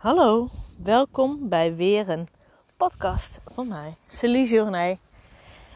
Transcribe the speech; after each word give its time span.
Hallo, 0.00 0.48
welkom 0.76 1.48
bij 1.48 1.74
weer 1.74 2.08
een 2.08 2.28
podcast 2.76 3.40
van 3.46 3.68
mij, 3.68 3.96
Celie 4.08 4.48
Journey. 4.48 4.98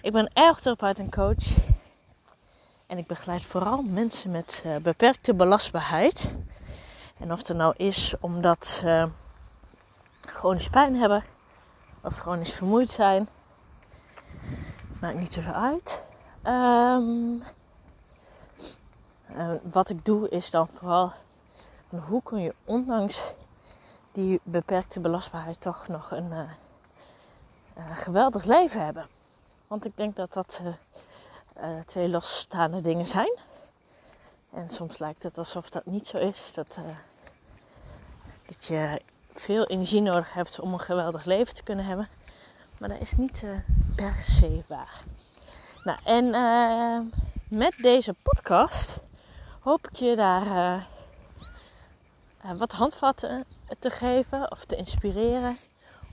Ik 0.03 0.13
ben 0.13 0.31
ergotherapeut 0.33 0.99
en 0.99 1.11
coach 1.11 1.45
en 2.87 2.99
ik 2.99 3.07
begeleid 3.07 3.47
vooral 3.47 3.83
mensen 3.83 4.31
met 4.31 4.63
uh, 4.67 4.77
beperkte 4.77 5.35
belastbaarheid. 5.35 6.35
En 7.19 7.33
of 7.33 7.49
het 7.49 7.57
nou 7.57 7.75
is 7.77 8.15
omdat 8.21 8.67
ze 8.67 9.09
chronisch 10.21 10.69
pijn 10.69 10.97
hebben 10.97 11.25
of 12.03 12.17
chronisch 12.17 12.53
vermoeid 12.53 12.91
zijn, 12.91 13.29
maakt 15.01 15.19
niet 15.19 15.33
zoveel 15.33 15.53
uit. 15.53 16.07
Um, 16.45 17.43
uh, 19.37 19.51
wat 19.63 19.91
ik 19.91 20.05
doe 20.05 20.29
is 20.29 20.51
dan 20.51 20.69
vooral 20.69 21.13
hoe 21.89 22.23
kun 22.23 22.41
je 22.41 22.55
ondanks 22.65 23.35
die 24.15 24.41
beperkte 24.43 25.01
belastbaarheid 25.01 25.61
toch 25.61 25.89
nog 25.89 26.11
een 26.11 26.31
uh, 26.31 26.41
uh, 27.79 27.97
geweldig 27.97 28.45
leven 28.45 28.85
hebben. 28.85 29.07
Want 29.67 29.85
ik 29.85 29.97
denk 29.97 30.17
dat 30.17 30.33
dat 30.33 30.63
twee 31.85 32.09
losstaande 32.09 32.81
dingen 32.81 33.07
zijn. 33.07 33.39
En 34.53 34.69
soms 34.69 34.99
lijkt 34.99 35.23
het 35.23 35.39
alsof 35.39 35.69
dat 35.69 35.87
niet 35.87 36.07
zo 36.07 36.19
is. 36.19 36.53
Dat, 36.55 36.79
dat 38.47 38.65
je 38.65 39.01
veel 39.33 39.65
energie 39.65 40.01
nodig 40.01 40.33
hebt 40.35 40.61
om 40.61 40.73
een 40.73 40.81
geweldig 40.81 41.25
leven 41.25 41.55
te 41.55 41.63
kunnen 41.63 41.85
hebben. 41.85 42.09
Maar 42.79 42.89
dat 42.89 43.01
is 43.01 43.13
niet 43.17 43.45
per 43.97 44.15
se 44.15 44.63
waar. 44.67 45.03
Nou, 45.85 45.99
en 46.05 47.11
met 47.49 47.77
deze 47.77 48.15
podcast 48.23 49.01
hoop 49.61 49.89
ik 49.89 49.97
je 49.97 50.17
daar 50.17 50.87
wat 52.57 52.73
handvatten 52.73 53.45
te 53.79 53.91
geven 53.91 54.51
of 54.51 54.65
te 54.65 54.77
inspireren. 54.77 55.57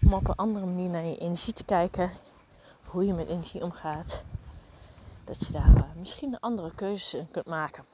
Om 0.05 0.13
op 0.13 0.27
een 0.27 0.35
andere 0.35 0.65
manier 0.65 0.89
naar 0.89 1.05
je 1.05 1.17
energie 1.17 1.53
te 1.53 1.63
kijken. 1.63 2.11
Hoe 2.83 3.05
je 3.05 3.13
met 3.13 3.27
energie 3.27 3.63
omgaat. 3.63 4.23
Dat 5.23 5.45
je 5.45 5.51
daar 5.51 5.75
uh, 5.75 5.83
misschien 5.95 6.39
andere 6.39 6.75
keuzes 6.75 7.13
in 7.13 7.27
kunt 7.31 7.45
maken. 7.45 7.85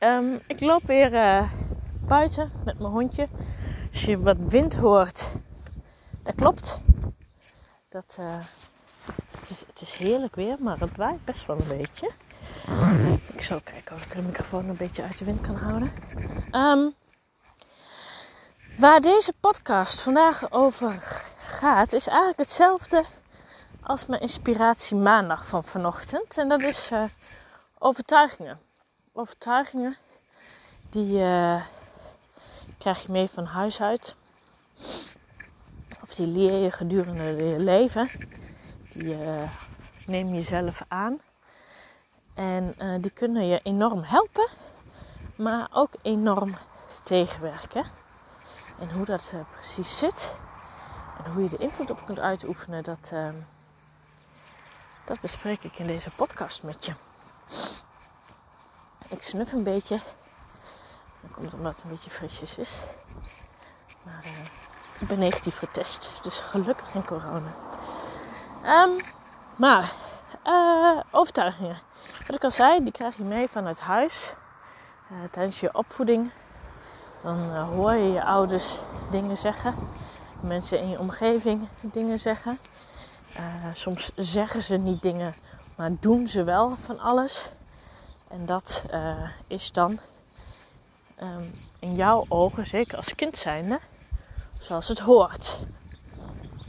Um, 0.00 0.38
ik 0.46 0.60
loop 0.60 0.82
weer 0.82 1.12
uh, 1.12 1.50
buiten 2.06 2.52
met 2.64 2.78
mijn 2.78 2.92
hondje. 2.92 3.28
Als 3.92 4.04
je 4.04 4.20
wat 4.20 4.36
wind 4.38 4.74
hoort, 4.74 5.36
dat 6.22 6.34
klopt. 6.34 6.80
Dat, 7.88 8.18
het, 9.40 9.50
is, 9.50 9.64
het 9.66 9.80
is 9.80 9.96
heerlijk 9.96 10.34
weer, 10.34 10.56
maar 10.60 10.78
het 10.78 10.96
waait 10.96 11.24
best 11.24 11.46
wel 11.46 11.56
een 11.60 11.78
beetje. 11.78 12.10
Ik 13.32 13.42
zal 13.42 13.60
kijken 13.60 13.94
of 13.94 14.04
ik 14.04 14.12
de 14.12 14.22
microfoon 14.22 14.68
een 14.68 14.76
beetje 14.76 15.02
uit 15.02 15.18
de 15.18 15.24
wind 15.24 15.40
kan 15.40 15.54
houden. 15.54 15.92
Um, 16.52 16.94
waar 18.78 19.00
deze 19.00 19.32
podcast 19.40 20.00
vandaag 20.00 20.50
over 20.52 20.92
gaat, 21.38 21.92
is 21.92 22.06
eigenlijk 22.06 22.38
hetzelfde 22.38 23.04
als 23.82 24.06
mijn 24.06 24.20
inspiratie 24.20 24.96
maandag 24.96 25.46
van 25.46 25.64
vanochtend. 25.64 26.38
En 26.38 26.48
dat 26.48 26.60
is 26.60 26.90
uh, 26.92 27.02
overtuigingen. 27.78 28.60
Overtuigingen 29.12 29.96
die 30.90 31.18
uh, 31.18 31.62
krijg 32.78 33.02
je 33.02 33.12
mee 33.12 33.28
van 33.34 33.44
huis 33.44 33.80
uit. 33.82 34.14
Of 36.02 36.14
die 36.14 36.26
leer 36.26 36.62
je 36.62 36.70
gedurende 36.70 37.46
je 37.46 37.58
leven. 37.58 38.10
Die 38.92 39.18
uh, 39.18 39.50
neem 40.06 40.34
je 40.34 40.42
zelf 40.42 40.82
aan. 40.88 41.20
En 42.34 42.74
die 43.00 43.10
kunnen 43.10 43.46
je 43.46 43.60
enorm 43.62 44.02
helpen, 44.02 44.48
maar 45.36 45.68
ook 45.72 45.92
enorm 46.02 46.56
tegenwerken. 47.02 47.84
En 48.78 48.92
hoe 48.92 49.04
dat 49.04 49.30
uh, 49.34 49.40
precies 49.52 49.98
zit 49.98 50.34
en 51.24 51.32
hoe 51.32 51.42
je 51.42 51.48
de 51.48 51.56
invloed 51.56 51.90
op 51.90 52.06
kunt 52.06 52.18
uitoefenen, 52.18 52.84
dat, 52.84 53.10
uh, 53.12 53.28
dat 55.04 55.20
bespreek 55.20 55.64
ik 55.64 55.78
in 55.78 55.86
deze 55.86 56.10
podcast 56.10 56.62
met 56.62 56.86
je. 56.86 56.92
Ik 59.08 59.22
snuf 59.22 59.52
een 59.52 59.62
beetje. 59.62 60.00
Dat 61.20 61.34
komt 61.34 61.54
omdat 61.54 61.74
het 61.74 61.84
een 61.84 61.90
beetje 61.90 62.10
frisjes 62.10 62.58
is. 62.58 62.82
Maar 64.02 64.24
ik 65.00 65.08
ben 65.08 65.18
negatief 65.18 65.58
getest, 65.58 66.10
dus 66.22 66.38
gelukkig 66.38 66.90
geen 66.90 67.04
corona. 67.04 67.54
Um, 68.64 69.00
maar 69.56 69.92
overtuigingen. 71.10 71.78
Wat 72.26 72.36
ik 72.36 72.44
al 72.44 72.50
zei, 72.50 72.82
die 72.82 72.92
krijg 72.92 73.16
je 73.16 73.24
mee 73.24 73.48
vanuit 73.48 73.78
huis. 73.78 74.34
Tijdens 75.30 75.60
je 75.60 75.74
opvoeding. 75.74 76.30
Dan 77.26 77.38
uh, 77.38 77.68
hoor 77.68 77.92
je 77.92 78.12
je 78.12 78.24
ouders 78.24 78.78
dingen 79.10 79.36
zeggen. 79.36 79.74
Mensen 80.40 80.80
in 80.80 80.88
je 80.88 80.98
omgeving 80.98 81.68
dingen 81.80 82.20
zeggen. 82.20 82.58
Uh, 83.36 83.64
soms 83.74 84.10
zeggen 84.16 84.62
ze 84.62 84.76
niet 84.76 85.02
dingen, 85.02 85.34
maar 85.76 85.90
doen 86.00 86.28
ze 86.28 86.44
wel 86.44 86.70
van 86.70 86.98
alles. 86.98 87.50
En 88.28 88.46
dat 88.46 88.84
is 89.46 89.72
dan 89.72 90.00
um, 91.22 91.54
in 91.78 91.94
jouw 91.94 92.24
ogen, 92.28 92.66
zeker 92.66 92.96
als 92.96 93.14
kind 93.14 93.36
zijnde, 93.36 93.78
zoals 94.58 94.88
het 94.88 94.98
hoort. 94.98 95.58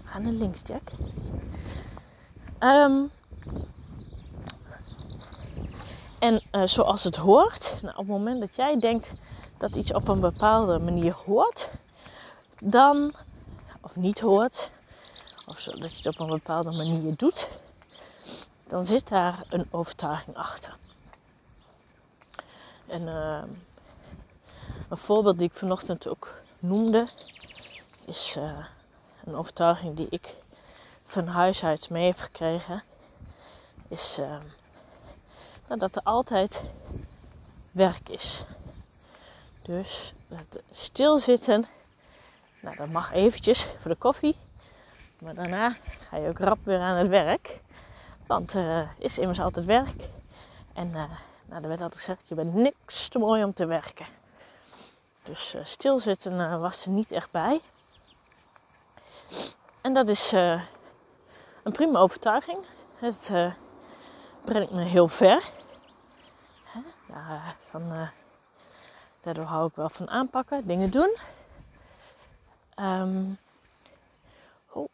Ga 0.03 0.19
naar 0.19 0.31
links, 0.31 0.62
Jack. 0.66 0.91
Um, 2.59 3.12
en 6.19 6.41
zoals 6.69 7.03
het 7.03 7.16
hoort, 7.16 7.79
nou, 7.81 7.94
op 7.94 8.07
het 8.07 8.07
moment 8.07 8.39
dat 8.39 8.56
jij 8.56 8.79
denkt 8.79 9.12
dat 9.57 9.75
iets 9.75 9.94
op 9.94 10.07
een 10.07 10.19
bepaalde 10.19 10.79
manier 10.79 11.13
hoort, 11.13 11.69
dan, 12.59 13.13
of 13.81 13.95
niet 13.95 14.19
hoort, 14.19 14.69
of 15.45 15.59
zo, 15.59 15.72
dat 15.72 15.91
je 15.91 15.97
het 15.97 16.07
op 16.07 16.19
een 16.19 16.35
bepaalde 16.35 16.72
manier 16.72 17.16
doet, 17.16 17.47
dan 18.68 18.85
zit 18.85 19.07
daar 19.07 19.44
een 19.50 19.68
overtuiging 19.72 20.35
achter. 20.35 20.78
En 22.88 23.01
uh, 23.01 23.44
een 24.90 24.97
voorbeeld 24.97 25.38
die 25.38 25.47
ik 25.47 25.53
vanochtend 25.53 26.07
ook 26.07 26.39
noemde, 26.62 27.09
is 28.07 28.35
uh, 28.38 28.66
een 29.25 29.35
overtuiging 29.35 29.95
die 29.95 30.07
ik 30.09 30.35
van 31.03 31.28
huis 31.28 31.63
uit 31.63 31.89
mee 31.89 32.06
heb 32.06 32.19
gekregen. 32.19 32.84
Is 33.88 34.19
nou, 35.68 35.79
dat 35.79 35.95
er 35.95 36.01
altijd 36.03 36.63
werk 37.72 38.09
is. 38.09 38.44
Dus 39.67 40.13
stilzitten, 40.72 41.66
nou, 42.61 42.75
dat 42.75 42.89
mag 42.89 43.13
eventjes 43.13 43.67
voor 43.79 43.91
de 43.91 43.97
koffie. 43.97 44.35
Maar 45.19 45.33
daarna 45.33 45.69
ga 46.09 46.17
je 46.17 46.29
ook 46.29 46.39
rap 46.39 46.57
weer 46.63 46.79
aan 46.79 46.97
het 46.97 47.07
werk. 47.07 47.59
Want 48.25 48.53
er 48.53 48.81
uh, 48.81 48.89
is 48.97 49.17
immers 49.17 49.39
altijd 49.39 49.66
werk. 49.66 50.09
En 50.73 50.88
uh, 50.88 51.03
nou, 51.45 51.61
er 51.61 51.67
werd 51.67 51.81
altijd 51.81 52.01
gezegd, 52.01 52.27
je 52.27 52.35
bent 52.35 52.53
niks 52.53 53.07
te 53.07 53.19
mooi 53.19 53.44
om 53.44 53.53
te 53.53 53.66
werken. 53.66 54.06
Dus 55.23 55.56
uh, 55.56 55.63
stilzitten 55.63 56.59
was 56.59 56.85
er 56.85 56.91
niet 56.91 57.11
echt 57.11 57.31
bij. 57.31 57.61
En 59.81 59.94
dat 59.94 60.07
is 60.07 60.31
een 61.63 61.72
prima 61.72 62.00
overtuiging. 62.00 62.57
Het 62.95 63.31
brengt 64.45 64.72
me 64.72 64.83
heel 64.83 65.07
ver. 65.07 65.50
Ja, 67.07 67.56
van, 67.66 68.09
daardoor 69.27 69.45
hou 69.45 69.67
ik 69.67 69.75
wel 69.75 69.89
van 69.89 70.09
aanpakken, 70.09 70.67
dingen 70.67 70.89
doen. 70.91 71.17
Um, 72.79 73.38
oh, 74.69 74.93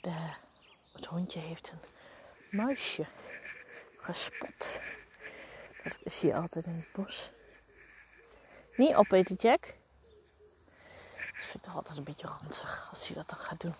de, 0.00 0.32
het 0.92 1.06
hondje 1.06 1.40
heeft 1.40 1.72
een 1.72 1.80
muisje 2.50 3.06
gespot. 3.96 4.80
Dat 5.84 5.98
is 6.02 6.20
hier 6.20 6.34
altijd 6.34 6.64
in 6.66 6.74
het 6.74 6.92
bos. 6.92 7.30
Niet 8.76 8.94
opeten, 8.94 9.36
Jack. 9.36 9.64
Ik 11.16 11.36
vind 11.36 11.52
het 11.52 11.62
toch 11.62 11.74
altijd 11.74 11.98
een 11.98 12.04
beetje 12.04 12.26
ranzig 12.26 12.86
als 12.90 13.06
hij 13.06 13.16
dat 13.16 13.28
dan 13.28 13.38
gaat 13.38 13.60
doen. 13.60 13.74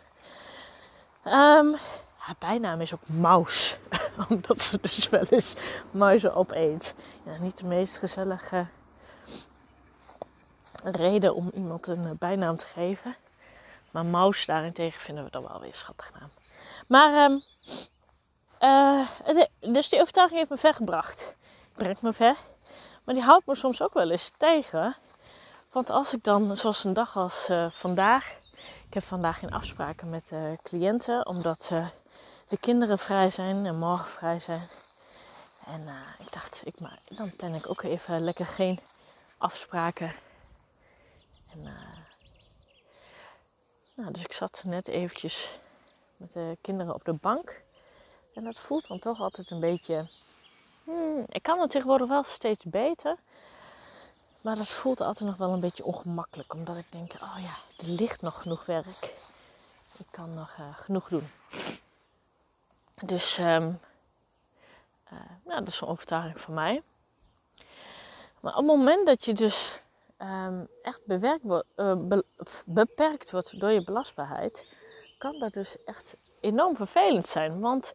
Um, 1.25 1.77
haar 2.21 2.35
bijnaam 2.39 2.81
is 2.81 2.95
ook 2.95 3.09
Maus. 3.09 3.79
Omdat 4.29 4.63
ze 4.63 4.79
dus 4.81 5.09
wel 5.09 5.25
eens 5.25 5.55
muizen 5.91 6.35
opeet. 6.35 6.95
Ja, 7.23 7.33
niet 7.41 7.59
de 7.59 7.67
meest 7.67 7.97
gezellige 7.97 8.67
reden 10.85 11.35
om 11.35 11.51
iemand 11.55 11.87
een 11.87 12.05
eh, 12.05 12.11
bijnaam 12.19 12.57
te 12.57 12.67
geven. 12.67 13.17
Maar 13.91 14.05
Maus 14.05 14.47
daarentegen 14.47 15.01
vinden 15.01 15.25
we 15.25 15.31
dan 15.31 15.43
wel 15.43 15.61
weer 15.61 15.69
een 15.69 15.75
schattig 15.75 16.13
naam. 16.21 16.31
Maar, 16.87 17.31
um, 17.31 17.43
uh, 18.61 19.09
dus 19.73 19.89
die 19.89 20.01
overtuiging 20.01 20.39
heeft 20.39 20.51
me 20.51 20.57
ver 20.57 20.75
gebracht. 20.75 21.35
Brengt 21.75 22.03
me 22.03 22.13
ver. 22.13 22.37
Maar 23.05 23.15
die 23.15 23.25
houdt 23.25 23.47
me 23.47 23.55
soms 23.55 23.83
ook 23.83 23.95
wel 23.95 24.11
eens 24.11 24.33
tegen. 24.37 24.97
Want 25.71 25.91
als 25.91 26.15
ik 26.15 26.25
dan, 26.25 26.57
zoals 26.57 26.85
een 26.85 26.93
dag 26.93 27.17
als 27.17 27.49
uh, 27.51 27.71
vandaag. 27.71 28.39
Ik 28.87 28.95
heb 28.95 29.05
vandaag 29.05 29.39
geen 29.39 29.51
afspraken 29.51 30.11
met 30.11 30.33
cliënten, 30.63 31.27
omdat 31.27 31.73
de 32.50 32.58
kinderen 32.58 32.99
vrij 32.99 33.31
zijn 33.31 33.67
en 33.67 33.79
morgen 33.79 34.11
vrij 34.11 34.38
zijn. 34.38 34.69
En 35.67 35.81
uh, 35.81 35.94
ik 36.19 36.32
dacht, 36.32 36.62
ik, 36.64 36.81
maar, 36.81 36.99
dan 37.08 37.37
plan 37.37 37.55
ik 37.55 37.70
ook 37.70 37.82
even 37.82 38.20
lekker 38.20 38.47
geen 38.47 38.81
afspraken 39.38 40.12
En, 41.52 41.61
uh, 41.61 41.97
nou, 43.94 44.12
dus 44.12 44.25
ik 44.25 44.32
zat 44.32 44.62
net 44.64 44.88
eventjes 44.88 45.58
met 46.17 46.32
de 46.32 46.58
kinderen 46.61 46.94
op 46.94 47.05
de 47.05 47.12
bank. 47.12 47.62
En 48.35 48.44
dat 48.44 48.61
voelt 48.61 48.88
dan 48.88 48.99
toch 48.99 49.20
altijd 49.20 49.50
een 49.50 49.61
beetje. 49.61 50.08
Hmm, 50.85 51.25
ik 51.29 51.43
kan 51.43 51.61
het 51.61 51.70
tegenwoordig 51.70 52.08
wel 52.08 52.23
steeds 52.23 52.64
beter. 52.64 53.17
Maar 54.43 54.56
dat 54.56 54.69
voelt 54.69 55.00
altijd 55.00 55.29
nog 55.29 55.38
wel 55.38 55.52
een 55.52 55.61
beetje 55.61 55.85
ongemakkelijk. 55.85 56.55
Omdat 56.55 56.76
ik 56.76 56.93
denk, 56.93 57.12
oh 57.12 57.37
ja, 57.38 57.85
er 57.85 57.93
ligt 57.93 58.23
nog 58.23 58.43
genoeg 58.43 58.67
werk. 58.67 59.14
Ik 59.97 60.06
kan 60.11 60.35
nog 60.35 60.56
uh, 60.61 60.67
genoeg 60.75 61.08
doen. 61.08 61.31
Dus 63.00 63.38
um, 63.38 63.81
nou, 65.44 65.58
dat 65.58 65.67
is 65.67 65.81
een 65.81 65.88
overtuiging 65.88 66.41
van 66.41 66.55
mij. 66.55 66.82
Maar 68.41 68.52
op 68.52 68.58
het 68.58 68.76
moment 68.76 69.06
dat 69.06 69.25
je 69.25 69.32
dus 69.32 69.82
um, 70.19 70.69
echt 70.82 71.00
bewerkt 71.05 71.43
be 72.08 72.25
beperkt 72.64 73.31
wordt 73.31 73.61
door 73.61 73.70
je 73.70 73.85
belastbaarheid, 73.85 74.67
kan 75.19 75.38
dat 75.38 75.52
dus 75.52 75.76
echt 75.85 76.17
enorm 76.41 76.76
vervelend 76.76 77.26
zijn. 77.26 77.61
Want 77.61 77.94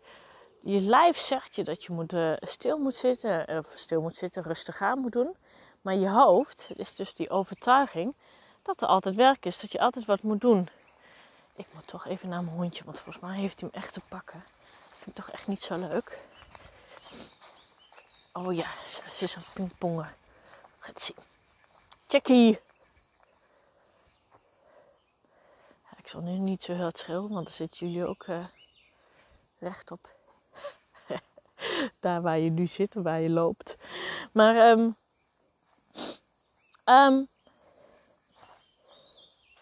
je 0.60 0.80
lijf 0.80 1.18
zegt 1.18 1.56
je 1.56 1.64
dat 1.64 1.84
je 1.84 1.94
moet, 1.94 2.14
uh, 2.14 2.34
stil 2.40 2.78
moet 2.78 2.96
zitten, 2.96 3.58
of 3.58 3.72
stil 3.76 4.02
moet 4.02 4.16
zitten, 4.16 4.44
rustig 4.44 4.82
aan 4.82 5.00
moet 5.00 5.12
doen. 5.12 5.36
Maar 5.82 5.96
je 5.96 6.10
hoofd 6.10 6.68
is 6.76 6.96
dus 6.96 7.14
die 7.14 7.30
overtuiging 7.30 8.16
dat 8.62 8.82
er 8.82 8.88
altijd 8.88 9.16
werk 9.16 9.46
is, 9.46 9.60
dat 9.60 9.72
je 9.72 9.80
altijd 9.80 10.06
wat 10.06 10.22
moet 10.22 10.42
doen. 10.42 10.70
Ik 11.56 11.68
moet 11.74 11.88
toch 11.88 12.08
even 12.08 12.30
naar 12.30 12.44
mijn 12.44 12.58
hondje, 12.58 12.84
want 12.84 13.00
volgens 13.00 13.26
mij 13.26 13.38
heeft 13.38 13.60
hij 13.60 13.70
hem 13.72 13.82
echt 13.82 13.94
te 13.94 14.02
pakken. 14.10 14.44
Toch 15.14 15.32
echt 15.32 15.48
niet 15.48 15.62
zo 15.62 15.76
leuk. 15.76 16.20
Oh 18.34 18.54
ja, 18.56 18.70
ze 18.88 19.02
is 19.24 19.36
aan 19.36 19.44
pingpongen. 19.54 20.16
Gaat 20.80 21.02
zien. 21.02 21.18
Checkie! 22.08 22.60
Ja, 25.84 25.98
ik 25.98 26.08
zal 26.08 26.22
nu 26.22 26.32
niet 26.32 26.64
zo 26.64 26.74
heel 26.74 26.92
schreeuwen, 26.94 27.32
want 27.32 27.46
dan 27.46 27.54
zitten 27.54 27.88
jullie 27.88 28.08
ook 28.08 28.28
uh, 28.28 28.46
rechtop. 29.60 30.10
Daar 32.00 32.22
waar 32.22 32.40
je 32.40 32.50
nu 32.50 32.68
zit, 32.68 32.94
waar 32.94 33.20
je 33.20 33.30
loopt. 33.30 33.76
Maar 34.32 34.56
um, 34.56 34.96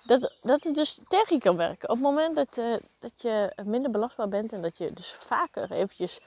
dat, 0.03 0.33
dat 0.41 0.63
het 0.63 0.75
dus 0.75 1.00
tegen 1.07 1.39
kan 1.39 1.55
werken. 1.55 1.89
Op 1.89 1.95
het 1.95 2.03
moment 2.03 2.35
dat, 2.35 2.57
uh, 2.57 2.77
dat 3.00 3.21
je 3.21 3.53
minder 3.63 3.91
belastbaar 3.91 4.27
bent 4.29 4.53
en 4.53 4.61
dat 4.61 4.77
je 4.77 4.94
dus 4.94 5.11
vaker 5.19 5.71
eventjes 5.71 6.19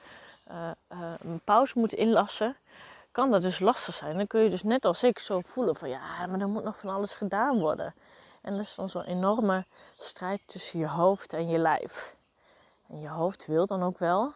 uh, 0.50 0.70
uh, 0.92 1.12
een 1.18 1.40
pauze 1.44 1.78
moet 1.78 1.92
inlassen, 1.92 2.56
kan 3.12 3.30
dat 3.30 3.42
dus 3.42 3.58
lastig 3.58 3.94
zijn. 3.94 4.16
Dan 4.16 4.26
kun 4.26 4.40
je 4.40 4.50
dus 4.50 4.62
net 4.62 4.84
als 4.84 5.02
ik 5.02 5.18
zo 5.18 5.40
voelen 5.44 5.76
van 5.76 5.88
ja, 5.88 6.26
maar 6.26 6.40
er 6.40 6.48
moet 6.48 6.64
nog 6.64 6.78
van 6.78 6.90
alles 6.90 7.14
gedaan 7.14 7.58
worden. 7.58 7.94
En 8.42 8.56
dat 8.56 8.64
is 8.64 8.74
dan 8.74 8.88
zo'n 8.88 9.04
enorme 9.04 9.64
strijd 9.98 10.40
tussen 10.46 10.78
je 10.78 10.88
hoofd 10.88 11.32
en 11.32 11.48
je 11.48 11.58
lijf. 11.58 12.14
En 12.88 13.00
je 13.00 13.08
hoofd 13.08 13.46
wil 13.46 13.66
dan 13.66 13.82
ook 13.82 13.98
wel. 13.98 14.32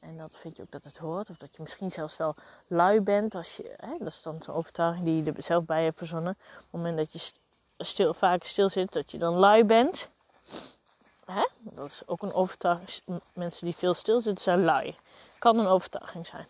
En 0.00 0.16
dat 0.16 0.30
vind 0.32 0.56
je 0.56 0.62
ook 0.62 0.70
dat 0.70 0.84
het 0.84 0.96
hoort. 0.96 1.30
Of 1.30 1.36
dat 1.36 1.56
je 1.56 1.62
misschien 1.62 1.90
zelfs 1.90 2.16
wel 2.16 2.34
lui 2.66 3.00
bent. 3.00 3.34
Als 3.34 3.56
je, 3.56 3.74
hè, 3.76 3.98
dat 3.98 4.08
is 4.08 4.22
dan 4.22 4.42
zo'n 4.42 4.54
overtuiging 4.54 5.04
die 5.04 5.24
je 5.24 5.32
er 5.32 5.42
zelf 5.42 5.64
bij 5.64 5.84
hebt 5.84 5.98
verzonnen. 5.98 6.36
Op 6.56 6.62
het 6.62 6.72
moment 6.72 6.96
dat 6.96 7.12
je 7.12 7.18
stil, 7.78 8.14
vaak 8.14 8.44
stil 8.44 8.68
zit, 8.68 8.92
dat 8.92 9.10
je 9.10 9.18
dan 9.18 9.34
lui 9.34 9.64
bent. 9.64 10.08
Hè? 11.24 11.46
Dat 11.58 11.86
is 11.86 12.02
ook 12.06 12.22
een 12.22 12.32
overtuiging. 12.32 13.20
Mensen 13.32 13.64
die 13.64 13.76
veel 13.76 13.94
stilzitten 13.94 14.42
zijn 14.44 14.64
lui. 14.64 14.96
Kan 15.38 15.58
een 15.58 15.66
overtuiging 15.66 16.26
zijn. 16.26 16.46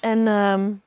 En 0.00 0.26
um, 0.26 0.82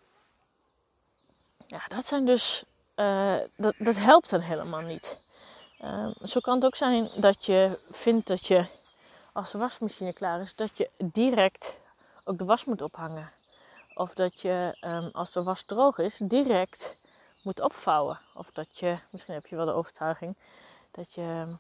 ja, 1.68 1.82
dat 1.88 2.06
zijn 2.06 2.26
dus. 2.26 2.64
Uh, 2.96 3.36
dat, 3.56 3.76
dat 3.78 3.98
helpt 3.98 4.30
dan 4.30 4.40
helemaal 4.40 4.82
niet. 4.82 5.20
Uh, 5.82 6.08
zo 6.24 6.40
kan 6.40 6.56
het 6.56 6.66
ook 6.66 6.76
zijn 6.76 7.10
dat 7.16 7.46
je 7.46 7.80
vindt 7.92 8.28
dat 8.28 8.46
je, 8.46 8.66
als 9.34 9.52
de 9.52 9.58
wasmachine 9.58 10.14
klaar 10.14 10.42
is, 10.42 10.56
dat 10.56 10.78
je 10.78 10.90
direct 10.98 11.76
ook 12.24 12.38
de 12.38 12.46
was 12.46 12.66
moet 12.66 12.82
ophangen. 12.82 13.32
Of 13.94 14.14
dat 14.14 14.42
je, 14.42 14.78
um, 14.82 15.10
als 15.14 15.32
de 15.32 15.44
was 15.44 15.62
droog 15.62 15.98
is, 15.98 16.20
direct 16.24 16.98
moet 17.42 17.62
opvouwen. 17.62 18.20
Of 18.34 18.52
dat 18.52 18.80
je, 18.80 19.00
misschien 19.10 19.34
heb 19.34 19.46
je 19.46 19.56
wel 19.56 19.66
de 19.66 19.74
overtuiging, 19.74 20.38
dat 20.92 21.14
je 21.14 21.58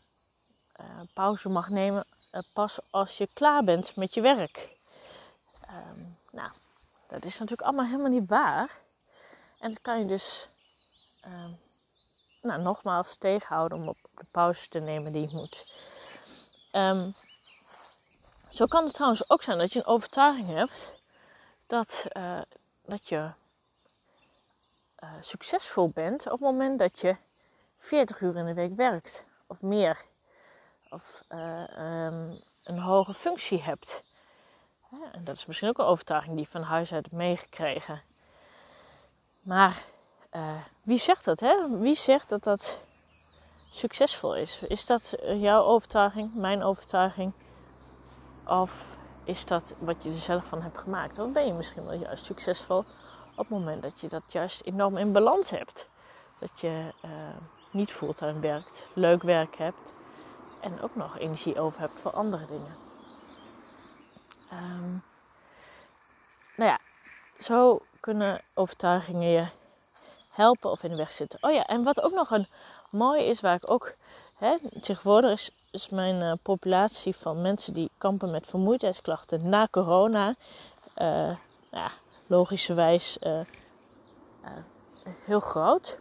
uh, 0.79 0.85
pauze 1.13 1.49
mag 1.49 1.69
nemen 1.69 2.05
uh, 2.31 2.41
pas 2.53 2.79
als 2.89 3.17
je 3.17 3.29
klaar 3.33 3.63
bent 3.63 3.95
met 3.95 4.13
je 4.13 4.21
werk. 4.21 4.75
Um, 5.69 6.17
nou, 6.31 6.51
dat 7.07 7.25
is 7.25 7.39
natuurlijk 7.39 7.67
allemaal 7.67 7.85
helemaal 7.85 8.11
niet 8.11 8.29
waar. 8.29 8.79
En 9.59 9.69
dat 9.69 9.81
kan 9.81 9.99
je 9.99 10.05
dus 10.05 10.49
uh, 11.25 11.49
nou, 12.41 12.61
nogmaals 12.61 13.15
tegenhouden 13.15 13.77
om 13.77 13.87
op 13.87 13.97
de 14.15 14.25
pauze 14.31 14.69
te 14.69 14.79
nemen 14.79 15.11
die 15.11 15.29
je 15.29 15.35
moet. 15.35 15.73
Um, 16.71 17.13
zo 18.49 18.65
kan 18.65 18.83
het 18.83 18.93
trouwens 18.93 19.29
ook 19.29 19.41
zijn 19.41 19.57
dat 19.57 19.73
je 19.73 19.79
een 19.79 19.85
overtuiging 19.85 20.47
hebt 20.47 20.93
dat, 21.67 22.05
uh, 22.17 22.41
dat 22.85 23.07
je 23.09 23.31
uh, 25.03 25.09
succesvol 25.21 25.89
bent 25.89 26.25
op 26.25 26.31
het 26.31 26.39
moment 26.39 26.79
dat 26.79 26.99
je 26.99 27.17
40 27.77 28.21
uur 28.21 28.35
in 28.35 28.45
de 28.45 28.53
week 28.53 28.75
werkt 28.75 29.25
of 29.47 29.61
meer. 29.61 30.05
Of 30.89 31.23
uh, 31.29 32.05
um, 32.05 32.41
een 32.63 32.79
hoge 32.79 33.13
functie 33.13 33.61
hebt. 33.61 34.03
En 35.11 35.23
dat 35.23 35.35
is 35.35 35.45
misschien 35.45 35.69
ook 35.69 35.77
een 35.77 35.85
overtuiging 35.85 36.35
die 36.35 36.43
je 36.43 36.51
van 36.51 36.61
huis 36.61 36.93
uit 36.93 37.11
meegekregen. 37.11 38.01
Maar 39.43 39.83
uh, 40.31 40.55
wie 40.81 40.97
zegt 40.97 41.25
dat? 41.25 41.39
Hè? 41.39 41.79
Wie 41.79 41.95
zegt 41.95 42.29
dat 42.29 42.43
dat 42.43 42.85
succesvol 43.69 44.35
is? 44.35 44.63
Is 44.63 44.85
dat 44.85 45.15
jouw 45.35 45.63
overtuiging, 45.63 46.33
mijn 46.33 46.63
overtuiging? 46.63 47.33
Of 48.45 48.97
is 49.23 49.45
dat 49.45 49.73
wat 49.77 50.03
je 50.03 50.09
er 50.09 50.15
zelf 50.15 50.45
van 50.45 50.61
hebt 50.61 50.77
gemaakt? 50.77 51.19
Of 51.19 51.31
ben 51.31 51.45
je 51.45 51.53
misschien 51.53 51.85
wel 51.85 51.99
juist 51.99 52.25
succesvol 52.25 52.85
op 53.37 53.49
het 53.49 53.49
moment 53.49 53.81
dat 53.81 53.99
je 53.99 54.07
dat 54.07 54.31
juist 54.31 54.61
enorm 54.61 54.97
in 54.97 55.11
balans 55.11 55.49
hebt? 55.49 55.87
Dat 56.39 56.59
je 56.59 56.93
uh, 57.05 57.11
niet 57.71 57.91
fulltime 57.91 58.39
werkt, 58.39 58.87
leuk 58.93 59.23
werk 59.23 59.57
hebt 59.57 59.93
en 60.61 60.81
ook 60.81 60.95
nog 60.95 61.19
energie 61.19 61.59
over 61.59 61.79
hebt 61.79 61.99
voor 61.99 62.11
andere 62.11 62.45
dingen. 62.45 62.75
Um, 64.53 65.03
nou 66.55 66.69
ja, 66.69 66.79
zo 67.39 67.79
kunnen 67.99 68.41
overtuigingen 68.53 69.29
je 69.29 69.45
helpen 70.29 70.71
of 70.71 70.83
in 70.83 70.89
de 70.89 70.95
weg 70.95 71.11
zitten. 71.11 71.39
Oh 71.41 71.51
ja, 71.51 71.65
en 71.65 71.83
wat 71.83 72.01
ook 72.01 72.13
nog 72.13 72.31
een 72.31 72.47
mooi 72.89 73.23
is, 73.23 73.41
waar 73.41 73.55
ik 73.55 73.71
ook 73.71 73.93
hè, 74.35 74.57
tegenwoordig 74.81 75.31
is, 75.31 75.51
is 75.71 75.89
mijn 75.89 76.21
uh, 76.21 76.33
populatie 76.41 77.15
van 77.15 77.41
mensen 77.41 77.73
die 77.73 77.89
kampen 77.97 78.31
met 78.31 78.47
vermoeidheidsklachten 78.47 79.49
na 79.49 79.67
corona, 79.71 80.35
ja, 81.71 81.91
logischerwijs 82.27 83.17
uh, 83.21 83.39
heel 85.25 85.39
groot. 85.39 85.99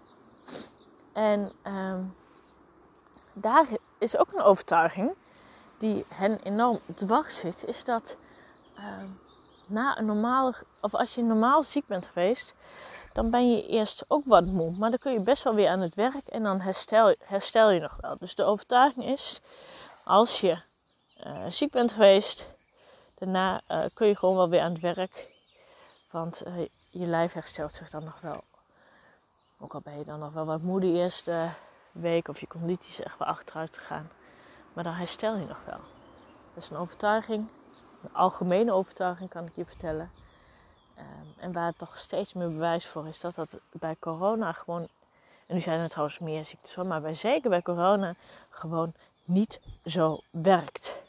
En 1.13 1.53
um, 1.65 2.17
daar 3.33 3.67
is 3.99 4.17
ook 4.17 4.33
een 4.33 4.43
overtuiging 4.43 5.17
die 5.79 6.05
hen 6.09 6.41
enorm 6.43 6.81
dwars 6.95 7.37
zit, 7.37 7.65
is 7.65 7.85
dat 7.85 8.17
uh, 8.79 9.03
na 9.67 9.99
een 9.99 10.07
normale, 10.07 10.55
of 10.81 10.95
als 10.95 11.15
je 11.15 11.23
normaal 11.23 11.63
ziek 11.63 11.87
bent 11.87 12.07
geweest, 12.07 12.55
dan 13.13 13.31
ben 13.31 13.51
je 13.51 13.67
eerst 13.67 14.05
ook 14.09 14.25
wat 14.25 14.47
moe. 14.47 14.77
Maar 14.77 14.91
dan 14.91 14.99
kun 14.99 15.13
je 15.13 15.21
best 15.21 15.43
wel 15.43 15.55
weer 15.55 15.69
aan 15.69 15.81
het 15.81 15.95
werk 15.95 16.29
en 16.29 16.43
dan 16.43 16.61
herstel, 16.61 17.15
herstel 17.25 17.71
je 17.71 17.81
nog 17.81 17.97
wel. 18.01 18.17
Dus 18.17 18.35
de 18.35 18.45
overtuiging 18.45 19.05
is, 19.05 19.41
als 20.05 20.41
je 20.41 20.59
uh, 21.27 21.45
ziek 21.49 21.71
bent 21.71 21.93
geweest, 21.93 22.55
daarna 23.15 23.63
kun 23.95 24.07
je 24.07 24.17
gewoon 24.17 24.37
wel 24.37 24.49
weer 24.49 24.61
aan 24.61 24.73
het 24.73 24.81
werk. 24.81 25.35
Want 26.17 26.47
uh, 26.47 26.67
je 26.91 27.07
lijf 27.07 27.33
herstelt 27.33 27.73
zich 27.73 27.91
dan 27.91 28.05
nog 28.05 28.21
wel. 28.21 28.45
Ook 29.59 29.75
al 29.75 29.81
ben 29.81 29.99
je 29.99 30.05
dan 30.05 30.19
nog 30.19 30.33
wel 30.33 30.47
wat 30.47 30.63
moe 30.63 30.81
de 30.81 30.93
eerste 30.93 31.49
week 31.93 32.29
of 32.29 32.41
je 32.41 32.47
conditie 32.47 32.91
is 32.91 33.01
echt 33.01 33.19
wel 33.19 33.29
achteruit 33.29 33.77
gegaan. 33.77 34.11
Maar 34.73 34.85
dan 34.85 34.93
herstel 34.93 35.37
je 35.37 35.47
nog 35.47 35.65
wel. 35.65 35.81
Dat 36.55 36.63
is 36.63 36.71
een 36.71 36.77
overtuiging 36.77 37.51
een 38.03 38.15
algemene 38.15 38.73
overtuiging 38.73 39.31
kan 39.31 39.47
ik 39.47 39.57
je 39.57 39.65
vertellen. 39.65 40.11
Um, 40.99 41.35
en 41.39 41.53
waar 41.53 41.67
het 41.67 41.79
toch 41.79 41.99
steeds 41.99 42.33
meer 42.33 42.49
bewijs 42.49 42.87
voor 42.87 43.09
is 43.09 43.21
dat 43.21 43.35
dat 43.35 43.59
bij 43.73 43.97
corona 43.99 44.53
gewoon, 44.53 44.89
en 45.47 45.55
nu 45.55 45.61
zijn 45.61 45.81
er 45.81 45.89
trouwens 45.89 46.19
meer 46.19 46.45
ziektes 46.45 46.77
maar 46.77 47.01
bij, 47.01 47.15
zeker 47.15 47.51
bij 47.51 47.63
corona 47.63 48.15
gewoon 48.51 48.95
niet 49.25 49.61
zo 49.85 50.21
werkt. 50.31 51.03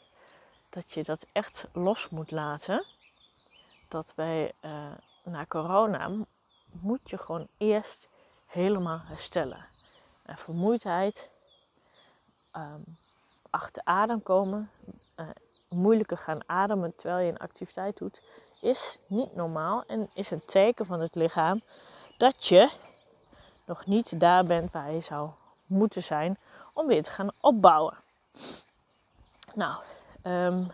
Dat 0.70 0.90
je 0.90 1.04
dat 1.04 1.26
echt 1.32 1.64
los 1.72 2.08
moet 2.08 2.30
laten. 2.30 2.84
Dat 3.88 4.12
bij 4.16 4.52
uh, 4.60 4.92
na 5.24 5.46
corona 5.46 6.10
moet 6.70 7.10
je 7.10 7.18
gewoon 7.18 7.48
eerst 7.56 8.08
helemaal 8.46 9.00
herstellen. 9.02 9.66
En 10.22 10.38
vermoeidheid, 10.38 11.30
um, 12.52 12.96
achter 13.50 13.82
adem 13.84 14.22
komen, 14.22 14.70
uh, 15.16 15.26
moeilijker 15.68 16.18
gaan 16.18 16.48
ademen 16.48 16.96
terwijl 16.96 17.26
je 17.26 17.32
een 17.32 17.38
activiteit 17.38 17.98
doet, 17.98 18.22
is 18.60 18.98
niet 19.06 19.34
normaal 19.34 19.84
en 19.86 20.10
is 20.14 20.30
een 20.30 20.44
teken 20.44 20.86
van 20.86 21.00
het 21.00 21.14
lichaam 21.14 21.62
dat 22.16 22.46
je 22.46 22.70
nog 23.64 23.86
niet 23.86 24.20
daar 24.20 24.44
bent 24.44 24.72
waar 24.72 24.92
je 24.92 25.00
zou 25.00 25.30
moeten 25.66 26.02
zijn 26.02 26.38
om 26.72 26.86
weer 26.86 27.02
te 27.02 27.10
gaan 27.10 27.30
opbouwen. 27.40 27.96
Nou, 29.54 29.82
um, 30.22 30.70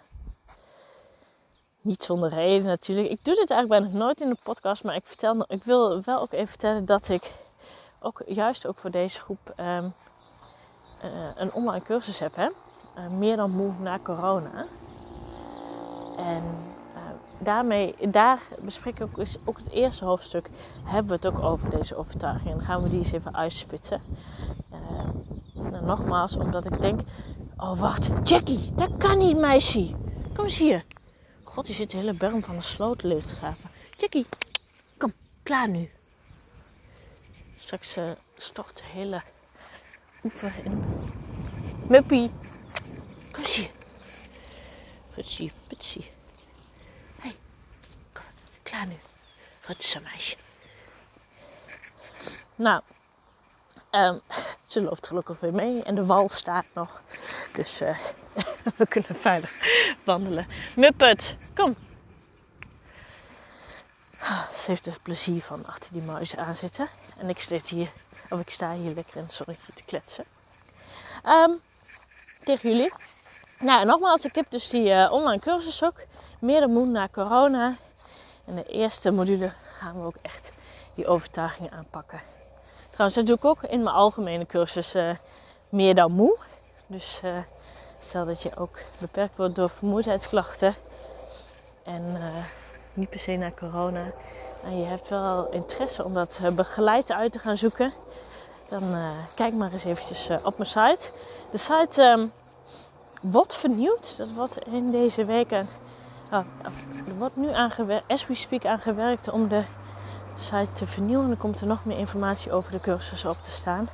niet 1.85 2.03
zonder 2.03 2.29
reden 2.29 2.67
natuurlijk. 2.67 3.09
Ik 3.09 3.25
doe 3.25 3.35
dit 3.35 3.51
eigenlijk 3.51 3.83
bijna 3.83 4.05
nooit 4.05 4.21
in 4.21 4.29
de 4.29 4.37
podcast, 4.43 4.85
maar 4.85 4.95
ik, 4.95 5.07
vertel, 5.07 5.45
ik 5.49 5.65
wil 5.65 6.03
wel 6.03 6.21
ook 6.21 6.33
even 6.33 6.49
vertellen 6.49 6.85
dat 6.85 7.09
ik 7.09 7.33
ook 8.01 8.23
juist 8.27 8.67
ook 8.67 8.79
voor 8.79 8.91
deze 8.91 9.21
groep 9.21 9.55
um, 9.57 9.93
uh, 11.05 11.11
een 11.37 11.53
online 11.53 11.85
cursus 11.85 12.19
heb. 12.19 12.37
Hè? 12.37 12.49
Uh, 12.99 13.09
meer 13.09 13.37
dan 13.37 13.51
moe 13.51 13.73
na 13.81 13.99
corona. 13.99 14.67
En 16.17 16.43
uh, 16.95 17.01
daarmee, 17.39 17.95
daar 18.11 18.43
bespreek 18.63 19.01
ik 19.01 19.03
ook, 19.03 19.19
is 19.19 19.37
ook 19.45 19.57
het 19.57 19.71
eerste 19.71 20.05
hoofdstuk. 20.05 20.51
Hebben 20.85 21.21
we 21.21 21.29
het 21.29 21.37
ook 21.37 21.45
over 21.45 21.71
deze 21.71 21.97
overtuiging. 21.97 22.51
En 22.51 22.57
dan 22.57 22.65
gaan 22.65 22.83
we 22.83 22.89
die 22.89 22.99
eens 22.99 23.13
even 23.13 23.35
uitspitsen. 23.35 24.01
Nou, 25.55 25.85
nogmaals, 25.85 26.37
omdat 26.37 26.65
ik 26.65 26.81
denk. 26.81 27.01
Oh, 27.57 27.81
wacht. 27.81 28.11
Jackie, 28.23 28.73
dat 28.75 28.97
kan 28.97 29.19
niet, 29.19 29.37
meisje. 29.37 29.95
Kom 30.35 30.45
eens 30.45 30.59
hier. 30.59 30.85
God, 31.55 31.67
die 31.67 31.75
zit 31.75 31.91
de 31.91 31.97
hele 31.97 32.13
berm 32.13 32.43
van 32.43 32.57
de 32.57 32.63
sloot 32.63 33.03
leeg 33.03 33.27
te 33.27 33.35
graven. 33.35 33.71
Jackie, 33.97 34.27
kom, 34.99 35.13
klaar 35.43 35.69
nu. 35.69 35.91
Straks 37.57 37.97
uh, 37.97 38.11
stort 38.37 38.77
de 38.77 38.83
hele 38.85 39.23
oever 40.25 40.53
in. 40.65 40.85
Muppie, 41.89 42.31
hier. 43.47 43.71
Putsie, 45.15 45.53
putsie. 45.69 46.11
Hé, 47.21 47.29
hey, 47.29 47.37
kom, 48.13 48.25
klaar 48.63 48.87
nu. 48.87 48.97
Wat 49.67 49.79
is 49.79 49.95
een 49.95 50.03
meisje? 50.03 50.37
Nou, 52.55 52.83
um, 53.91 54.21
ze 54.67 54.81
loopt 54.81 55.07
gelukkig 55.07 55.41
weer 55.41 55.55
mee 55.55 55.83
en 55.83 55.95
de 55.95 56.07
wal 56.07 56.29
staat 56.29 56.67
nog. 56.73 57.03
Dus 57.53 57.81
uh, 57.81 57.99
we 58.79 58.87
kunnen 58.87 59.17
veilig 59.21 59.53
wandelen. 60.05 60.47
Muppet, 60.77 61.37
kom. 61.55 61.77
Ze 64.65 64.71
heeft 64.71 64.87
er 64.87 64.97
plezier 65.03 65.43
van 65.43 65.67
achter 65.67 65.93
die 65.93 66.03
muizen 66.03 66.39
aan 66.39 66.55
zitten. 66.55 66.89
En 67.19 67.29
ik, 67.29 67.41
zit 67.41 67.67
hier, 67.67 67.93
of 68.31 68.41
ik 68.41 68.51
sta 68.51 68.73
hier 68.73 68.95
lekker 68.95 69.17
in 69.17 69.23
het 69.23 69.33
zonnetje 69.33 69.73
te 69.73 69.85
kletsen. 69.85 70.25
Um, 71.27 71.61
tegen 72.45 72.71
jullie. 72.71 72.93
Nou, 73.59 73.81
en 73.81 73.87
nogmaals, 73.87 74.25
ik 74.25 74.35
heb 74.35 74.47
dus 74.49 74.69
die 74.69 74.89
uh, 74.89 75.13
online 75.13 75.41
cursus 75.41 75.85
ook. 75.85 76.01
Meer 76.39 76.61
dan 76.61 76.71
moe 76.73 76.87
na 76.87 77.09
corona. 77.09 77.77
En 78.45 78.55
de 78.55 78.65
eerste 78.65 79.11
module 79.11 79.53
gaan 79.79 80.01
we 80.01 80.07
ook 80.07 80.19
echt 80.23 80.49
die 80.95 81.07
overtuigingen 81.07 81.73
aanpakken. 81.73 82.21
Trouwens, 82.91 83.17
dat 83.17 83.27
doe 83.27 83.37
ik 83.37 83.45
ook 83.45 83.63
in 83.63 83.83
mijn 83.83 83.97
algemene 83.97 84.47
cursus 84.47 84.95
uh, 84.95 85.11
meer 85.69 85.95
dan 85.95 86.13
moe. 86.13 86.39
Dus 86.87 87.21
uh, 87.25 87.39
stel 88.05 88.25
dat 88.25 88.43
je 88.43 88.57
ook 88.57 88.79
beperkt 89.01 89.37
wordt 89.37 89.55
door 89.55 89.71
vermoeidheidsklachten 89.71 90.75
en 91.85 92.03
uh, 92.03 92.25
niet 92.93 93.11
per 93.11 93.19
se 93.19 93.37
naar 93.37 93.55
corona. 93.55 94.05
En 94.65 94.79
je 94.79 94.85
hebt 94.85 95.09
wel 95.09 95.51
interesse 95.51 96.05
om 96.05 96.15
dat 96.15 96.41
begeleid 96.55 97.13
uit 97.13 97.33
te 97.33 97.39
gaan 97.39 97.57
zoeken. 97.57 97.93
Dan 98.69 98.83
kijk 99.35 99.55
maar 99.55 99.73
eens 99.73 99.85
eventjes 99.85 100.31
op 100.43 100.59
mijn 100.59 100.71
site. 100.71 101.11
De 101.51 101.59
site 101.59 102.03
um, 102.03 102.33
wordt 103.21 103.55
vernieuwd. 103.55 104.17
Dat 104.17 104.33
wordt 104.33 104.59
in 104.67 104.91
deze 104.91 105.25
weken. 105.25 105.69
er 106.31 107.15
wordt 107.17 107.37
nu 107.37 107.53
aangewerkt, 107.53 108.05
as 108.09 108.27
we 108.27 108.35
speak, 108.35 108.67
aangewerkt 108.67 109.31
om 109.31 109.49
de 109.49 109.63
site 110.39 110.73
te 110.73 110.87
vernieuwen. 110.87 111.29
Dan 111.29 111.37
komt 111.37 111.61
er 111.61 111.67
nog 111.67 111.85
meer 111.85 111.99
informatie 111.99 112.53
over 112.53 112.73
de 112.73 112.81
cursus 112.81 113.25
op 113.25 113.37
te 113.43 113.51
staan. 113.51 113.89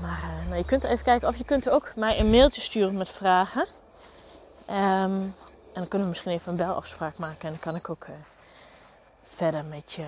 Maar 0.00 0.22
uh, 0.22 0.46
nou, 0.46 0.56
je 0.56 0.64
kunt 0.64 0.84
even 0.84 1.04
kijken 1.04 1.28
of 1.28 1.36
je 1.36 1.44
kunt 1.44 1.70
ook 1.70 1.92
mij 1.96 2.18
een 2.18 2.30
mailtje 2.30 2.60
sturen 2.60 2.96
met 2.96 3.08
vragen. 3.08 3.66
Um, 4.70 5.34
en 5.72 5.80
dan 5.80 5.88
kunnen 5.88 6.00
we 6.00 6.08
misschien 6.08 6.32
even 6.32 6.50
een 6.50 6.56
belafspraak 6.56 7.18
maken. 7.18 7.42
En 7.42 7.48
dan 7.48 7.58
kan 7.58 7.76
ik 7.76 7.90
ook 7.90 8.06
uh, 8.06 8.14
verder 9.22 9.64
met 9.64 9.92
je 9.92 10.06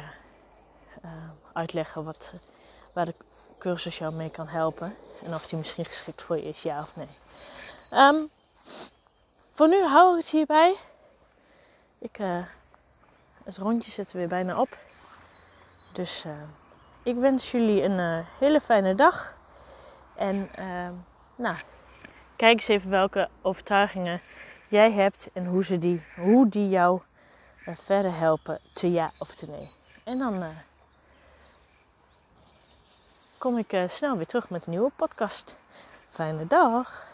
uh, 1.04 1.10
uitleggen 1.52 2.04
wat, 2.04 2.32
waar 2.92 3.04
de 3.04 3.14
cursus 3.58 3.98
jou 3.98 4.14
mee 4.14 4.30
kan 4.30 4.48
helpen. 4.48 4.96
En 5.24 5.34
of 5.34 5.46
die 5.46 5.58
misschien 5.58 5.84
geschikt 5.84 6.22
voor 6.22 6.36
je 6.36 6.44
is, 6.44 6.62
ja 6.62 6.80
of 6.80 6.96
nee. 6.96 7.08
Um, 7.92 8.30
voor 9.52 9.68
nu 9.68 9.84
hou 9.84 10.10
ik 10.10 10.22
het 10.22 10.30
hierbij. 10.30 10.76
Ik, 11.98 12.16
het 13.44 13.56
rondje 13.56 13.90
zit 13.90 14.12
er 14.12 14.18
weer 14.18 14.28
bijna 14.28 14.60
op. 14.60 14.76
Dus 15.92 16.24
ik 17.02 17.16
wens 17.16 17.50
jullie 17.50 17.82
een 17.82 18.24
hele 18.38 18.60
fijne 18.60 18.94
dag. 18.94 19.36
En 20.22 20.48
uh, 20.58 20.90
nou, 21.36 21.56
kijk 22.36 22.52
eens 22.52 22.68
even 22.68 22.90
welke 22.90 23.28
overtuigingen 23.40 24.20
jij 24.68 24.92
hebt 24.92 25.30
en 25.32 25.46
hoe, 25.46 25.64
ze 25.64 25.78
die, 25.78 26.02
hoe 26.16 26.48
die 26.48 26.68
jou 26.68 27.00
verder 27.64 28.16
helpen 28.18 28.60
te 28.72 28.90
ja 28.90 29.10
of 29.18 29.34
te 29.34 29.46
nee. 29.50 29.70
En 30.04 30.18
dan 30.18 30.44
kom 33.38 33.58
ik 33.58 33.84
snel 33.86 34.16
weer 34.16 34.26
terug 34.26 34.50
met 34.50 34.64
een 34.64 34.70
nieuwe 34.70 34.90
podcast. 34.96 35.56
Fijne 36.10 36.46
dag! 36.46 37.11